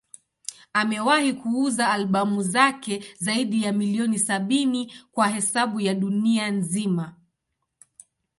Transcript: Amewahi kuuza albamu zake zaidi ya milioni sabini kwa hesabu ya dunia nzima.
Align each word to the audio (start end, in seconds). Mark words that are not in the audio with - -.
Amewahi 0.73 1.33
kuuza 1.33 1.91
albamu 1.91 2.43
zake 2.43 3.05
zaidi 3.19 3.63
ya 3.63 3.73
milioni 3.73 4.19
sabini 4.19 4.93
kwa 5.11 5.27
hesabu 5.27 5.79
ya 5.79 5.93
dunia 5.95 6.51
nzima. 6.51 7.15